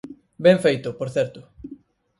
[0.45, 1.39] Ben feito, por certo.